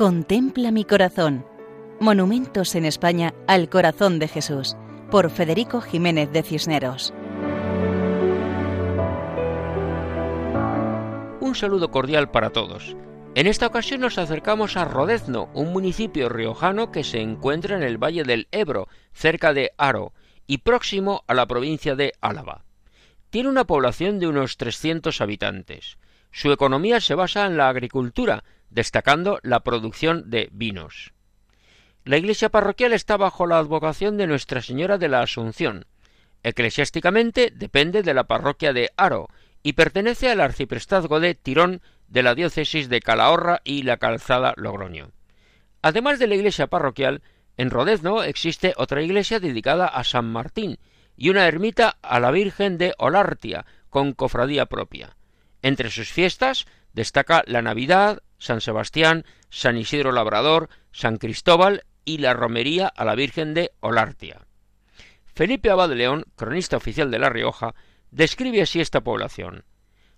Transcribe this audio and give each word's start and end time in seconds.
Contempla 0.00 0.70
mi 0.70 0.86
corazón. 0.86 1.44
Monumentos 2.00 2.74
en 2.74 2.86
España 2.86 3.34
al 3.46 3.68
corazón 3.68 4.18
de 4.18 4.28
Jesús, 4.28 4.74
por 5.10 5.28
Federico 5.28 5.82
Jiménez 5.82 6.32
de 6.32 6.42
Cisneros. 6.42 7.12
Un 11.40 11.54
saludo 11.54 11.90
cordial 11.90 12.30
para 12.30 12.48
todos. 12.48 12.96
En 13.34 13.46
esta 13.46 13.66
ocasión 13.66 14.00
nos 14.00 14.16
acercamos 14.16 14.78
a 14.78 14.86
Rodezno, 14.86 15.50
un 15.52 15.70
municipio 15.70 16.30
riojano 16.30 16.90
que 16.92 17.04
se 17.04 17.20
encuentra 17.20 17.76
en 17.76 17.82
el 17.82 18.02
valle 18.02 18.22
del 18.22 18.48
Ebro, 18.52 18.88
cerca 19.12 19.52
de 19.52 19.72
Aro, 19.76 20.14
y 20.46 20.58
próximo 20.58 21.24
a 21.26 21.34
la 21.34 21.44
provincia 21.44 21.94
de 21.94 22.14
Álava. 22.22 22.64
Tiene 23.28 23.50
una 23.50 23.66
población 23.66 24.18
de 24.18 24.28
unos 24.28 24.56
300 24.56 25.20
habitantes. 25.20 25.98
Su 26.32 26.52
economía 26.52 27.02
se 27.02 27.14
basa 27.14 27.44
en 27.44 27.58
la 27.58 27.68
agricultura, 27.68 28.44
destacando 28.70 29.38
la 29.42 29.60
producción 29.60 30.30
de 30.30 30.48
vinos. 30.52 31.12
La 32.04 32.16
iglesia 32.16 32.48
parroquial 32.48 32.92
está 32.92 33.16
bajo 33.16 33.46
la 33.46 33.58
advocación 33.58 34.16
de 34.16 34.26
Nuestra 34.26 34.62
Señora 34.62 34.96
de 34.96 35.08
la 35.08 35.20
Asunción. 35.20 35.86
Eclesiásticamente 36.42 37.52
depende 37.54 38.02
de 38.02 38.14
la 38.14 38.24
parroquia 38.24 38.72
de 38.72 38.90
Aro 38.96 39.28
y 39.62 39.74
pertenece 39.74 40.30
al 40.30 40.40
arciprestazgo 40.40 41.20
de 41.20 41.34
Tirón 41.34 41.82
de 42.08 42.22
la 42.22 42.34
diócesis 42.34 42.88
de 42.88 43.00
Calahorra 43.00 43.60
y 43.64 43.82
la 43.82 43.98
calzada 43.98 44.54
Logroño. 44.56 45.10
Además 45.82 46.18
de 46.18 46.26
la 46.26 46.34
iglesia 46.34 46.66
parroquial, 46.66 47.22
en 47.56 47.70
Rodezno 47.70 48.22
existe 48.22 48.72
otra 48.76 49.02
iglesia 49.02 49.38
dedicada 49.38 49.86
a 49.86 50.02
San 50.04 50.30
Martín 50.30 50.78
y 51.16 51.28
una 51.28 51.46
ermita 51.46 51.98
a 52.00 52.18
la 52.18 52.30
Virgen 52.30 52.78
de 52.78 52.94
Olartia 52.96 53.66
con 53.90 54.14
cofradía 54.14 54.66
propia. 54.66 55.16
Entre 55.60 55.90
sus 55.90 56.10
fiestas 56.10 56.66
destaca 56.94 57.42
la 57.46 57.60
Navidad, 57.60 58.22
San 58.40 58.60
Sebastián, 58.60 59.24
San 59.50 59.76
Isidro 59.76 60.10
Labrador, 60.10 60.68
San 60.90 61.18
Cristóbal 61.18 61.84
y 62.04 62.18
la 62.18 62.34
romería 62.34 62.88
a 62.88 63.04
la 63.04 63.14
Virgen 63.14 63.54
de 63.54 63.70
Olartia. 63.78 64.46
Felipe 65.26 65.70
Abad 65.70 65.92
León, 65.92 66.24
cronista 66.34 66.76
oficial 66.76 67.10
de 67.10 67.20
La 67.20 67.28
Rioja, 67.28 67.74
describe 68.10 68.62
así 68.62 68.80
esta 68.80 69.02
población. 69.02 69.64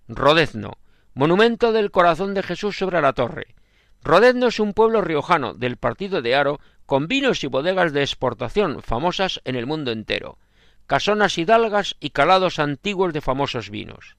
Rodezno, 0.08 0.78
monumento 1.14 1.72
del 1.72 1.90
corazón 1.90 2.32
de 2.32 2.42
Jesús 2.42 2.78
sobre 2.78 3.02
la 3.02 3.12
torre. 3.12 3.54
Rodezno 4.02 4.48
es 4.48 4.58
un 4.60 4.72
pueblo 4.72 5.00
riojano 5.00 5.52
del 5.54 5.76
partido 5.76 6.22
de 6.22 6.34
Aro 6.34 6.60
con 6.86 7.08
vinos 7.08 7.44
y 7.44 7.48
bodegas 7.48 7.92
de 7.92 8.02
exportación 8.02 8.82
famosas 8.82 9.40
en 9.44 9.56
el 9.56 9.66
mundo 9.66 9.92
entero, 9.92 10.38
casonas 10.86 11.38
hidalgas 11.38 11.96
y 12.00 12.10
calados 12.10 12.58
antiguos 12.58 13.12
de 13.12 13.20
famosos 13.20 13.70
vinos. 13.70 14.16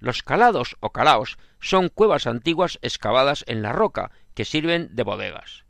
Los 0.00 0.22
calados 0.22 0.76
o 0.80 0.90
calaos 0.90 1.38
son 1.60 1.88
cuevas 1.88 2.26
antiguas 2.26 2.78
excavadas 2.82 3.44
en 3.48 3.62
la 3.62 3.72
roca 3.72 4.10
que 4.34 4.44
sirven 4.44 4.94
de 4.94 5.02
bodegas. 5.02 5.64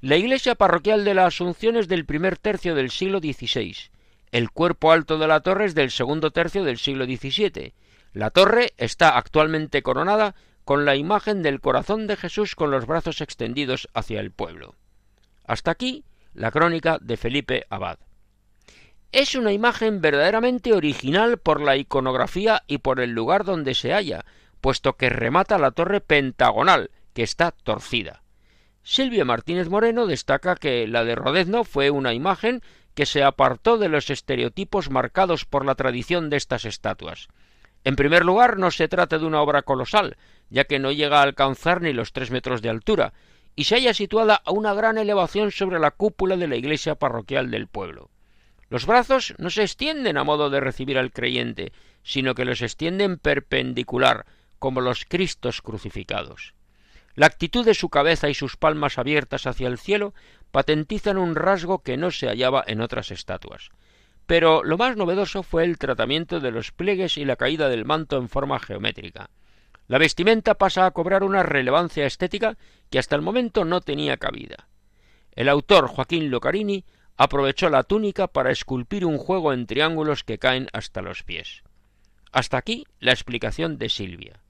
La 0.00 0.16
iglesia 0.16 0.54
parroquial 0.54 1.04
de 1.04 1.14
la 1.14 1.26
Asunción 1.26 1.76
es 1.76 1.88
del 1.88 2.06
primer 2.06 2.38
tercio 2.38 2.74
del 2.76 2.90
siglo 2.90 3.18
XVI. 3.18 3.76
El 4.30 4.50
cuerpo 4.50 4.92
alto 4.92 5.18
de 5.18 5.26
la 5.26 5.40
torre 5.40 5.64
es 5.64 5.74
del 5.74 5.90
segundo 5.90 6.30
tercio 6.30 6.62
del 6.62 6.78
siglo 6.78 7.04
XVII. 7.04 7.74
La 8.12 8.30
torre 8.30 8.74
está 8.76 9.16
actualmente 9.16 9.82
coronada 9.82 10.34
con 10.64 10.84
la 10.84 10.96
imagen 10.96 11.42
del 11.42 11.60
corazón 11.60 12.06
de 12.06 12.16
Jesús 12.16 12.54
con 12.54 12.70
los 12.70 12.86
brazos 12.86 13.20
extendidos 13.20 13.88
hacia 13.94 14.20
el 14.20 14.30
pueblo. 14.30 14.76
Hasta 15.44 15.70
aquí 15.70 16.04
la 16.34 16.50
crónica 16.50 16.98
de 17.00 17.16
Felipe 17.16 17.66
Abad. 17.70 17.98
Es 19.10 19.34
una 19.34 19.52
imagen 19.52 20.02
verdaderamente 20.02 20.74
original 20.74 21.38
por 21.38 21.62
la 21.62 21.78
iconografía 21.78 22.62
y 22.66 22.78
por 22.78 23.00
el 23.00 23.12
lugar 23.12 23.44
donde 23.44 23.74
se 23.74 23.94
halla, 23.94 24.26
puesto 24.60 24.96
que 24.96 25.08
remata 25.08 25.56
la 25.56 25.70
torre 25.70 26.02
pentagonal, 26.02 26.90
que 27.14 27.22
está 27.22 27.52
torcida. 27.52 28.22
Silvia 28.82 29.24
Martínez 29.24 29.70
Moreno 29.70 30.06
destaca 30.06 30.56
que 30.56 30.86
la 30.86 31.04
de 31.04 31.14
Rodezno 31.14 31.64
fue 31.64 31.90
una 31.90 32.12
imagen 32.12 32.60
que 32.94 33.06
se 33.06 33.22
apartó 33.22 33.78
de 33.78 33.88
los 33.88 34.10
estereotipos 34.10 34.90
marcados 34.90 35.46
por 35.46 35.64
la 35.64 35.74
tradición 35.74 36.28
de 36.28 36.36
estas 36.36 36.66
estatuas. 36.66 37.28
En 37.84 37.96
primer 37.96 38.26
lugar, 38.26 38.58
no 38.58 38.70
se 38.70 38.88
trata 38.88 39.18
de 39.18 39.24
una 39.24 39.40
obra 39.40 39.62
colosal, 39.62 40.18
ya 40.50 40.64
que 40.64 40.78
no 40.78 40.92
llega 40.92 41.20
a 41.20 41.22
alcanzar 41.22 41.80
ni 41.80 41.94
los 41.94 42.12
tres 42.12 42.30
metros 42.30 42.60
de 42.60 42.68
altura, 42.68 43.14
y 43.56 43.64
se 43.64 43.76
halla 43.76 43.94
situada 43.94 44.42
a 44.44 44.52
una 44.52 44.74
gran 44.74 44.98
elevación 44.98 45.50
sobre 45.50 45.78
la 45.78 45.92
cúpula 45.92 46.36
de 46.36 46.48
la 46.48 46.56
iglesia 46.56 46.96
parroquial 46.96 47.50
del 47.50 47.68
pueblo. 47.68 48.10
Los 48.70 48.86
brazos 48.86 49.34
no 49.38 49.50
se 49.50 49.62
extienden 49.62 50.18
a 50.18 50.24
modo 50.24 50.50
de 50.50 50.60
recibir 50.60 50.98
al 50.98 51.10
creyente, 51.10 51.72
sino 52.02 52.34
que 52.34 52.44
los 52.44 52.62
extienden 52.62 53.18
perpendicular, 53.18 54.26
como 54.58 54.80
los 54.80 55.04
Cristos 55.04 55.62
crucificados. 55.62 56.54
La 57.14 57.26
actitud 57.26 57.64
de 57.64 57.74
su 57.74 57.88
cabeza 57.88 58.28
y 58.28 58.34
sus 58.34 58.56
palmas 58.56 58.98
abiertas 58.98 59.46
hacia 59.46 59.68
el 59.68 59.78
cielo 59.78 60.14
patentizan 60.50 61.18
un 61.18 61.34
rasgo 61.34 61.82
que 61.82 61.96
no 61.96 62.10
se 62.10 62.28
hallaba 62.28 62.62
en 62.66 62.80
otras 62.80 63.10
estatuas. 63.10 63.70
Pero 64.26 64.62
lo 64.62 64.76
más 64.76 64.96
novedoso 64.96 65.42
fue 65.42 65.64
el 65.64 65.78
tratamiento 65.78 66.38
de 66.38 66.50
los 66.50 66.70
pliegues 66.70 67.16
y 67.16 67.24
la 67.24 67.36
caída 67.36 67.68
del 67.68 67.84
manto 67.84 68.18
en 68.18 68.28
forma 68.28 68.58
geométrica. 68.58 69.30
La 69.86 69.98
vestimenta 69.98 70.54
pasa 70.54 70.84
a 70.84 70.90
cobrar 70.90 71.24
una 71.24 71.42
relevancia 71.42 72.04
estética 72.04 72.58
que 72.90 72.98
hasta 72.98 73.16
el 73.16 73.22
momento 73.22 73.64
no 73.64 73.80
tenía 73.80 74.18
cabida. 74.18 74.68
El 75.32 75.48
autor 75.48 75.88
Joaquín 75.88 76.30
Locarini 76.30 76.84
aprovechó 77.18 77.68
la 77.68 77.82
túnica 77.82 78.28
para 78.28 78.52
esculpir 78.52 79.04
un 79.04 79.18
juego 79.18 79.52
en 79.52 79.66
triángulos 79.66 80.24
que 80.24 80.38
caen 80.38 80.68
hasta 80.72 81.02
los 81.02 81.24
pies. 81.24 81.64
Hasta 82.32 82.56
aquí 82.56 82.86
la 83.00 83.10
explicación 83.12 83.76
de 83.76 83.88
Silvia. 83.88 84.40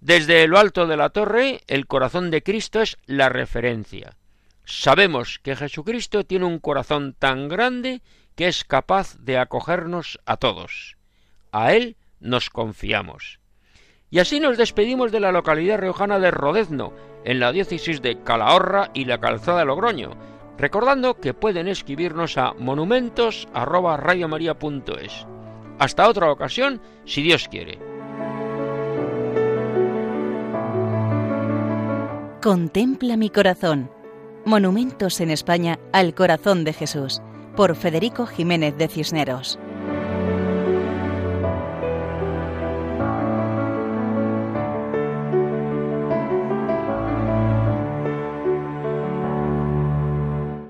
Desde 0.00 0.46
lo 0.48 0.58
alto 0.58 0.86
de 0.86 0.96
la 0.96 1.10
torre, 1.10 1.60
el 1.68 1.86
corazón 1.86 2.30
de 2.30 2.42
Cristo 2.42 2.82
es 2.82 2.98
la 3.06 3.28
referencia. 3.28 4.16
Sabemos 4.64 5.38
que 5.38 5.54
Jesucristo 5.54 6.24
tiene 6.24 6.44
un 6.44 6.58
corazón 6.58 7.14
tan 7.16 7.48
grande 7.48 8.02
que 8.34 8.48
es 8.48 8.64
capaz 8.64 9.16
de 9.18 9.38
acogernos 9.38 10.20
a 10.26 10.36
todos. 10.36 10.96
A 11.52 11.72
Él 11.72 11.96
nos 12.18 12.50
confiamos. 12.50 13.38
Y 14.10 14.18
así 14.18 14.40
nos 14.40 14.58
despedimos 14.58 15.12
de 15.12 15.20
la 15.20 15.32
localidad 15.32 15.78
riojana 15.78 16.18
de 16.18 16.32
Rodezno, 16.32 16.92
en 17.24 17.40
la 17.40 17.52
diócesis 17.52 18.02
de 18.02 18.22
Calahorra 18.22 18.90
y 18.92 19.04
la 19.04 19.18
calzada 19.18 19.64
Logroño, 19.64 20.35
recordando 20.58 21.20
que 21.20 21.34
pueden 21.34 21.68
escribirnos 21.68 22.38
a 22.38 22.54
monumentos@radiomaria.es. 22.54 25.26
Hasta 25.78 26.08
otra 26.08 26.32
ocasión, 26.32 26.80
si 27.04 27.20
Dios 27.22 27.46
quiere. 27.48 27.78
Contempla 32.42 33.16
mi 33.16 33.30
corazón. 33.30 33.88
Monumentos 34.44 35.20
en 35.20 35.30
España 35.30 35.78
al 35.92 36.14
corazón 36.14 36.64
de 36.64 36.72
Jesús, 36.72 37.20
por 37.56 37.74
Federico 37.74 38.26
Jiménez 38.26 38.78
de 38.78 38.86
Cisneros. 38.86 39.58